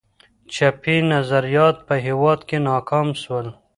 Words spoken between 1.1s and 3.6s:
نظریات په هېواد کي ناکام سول.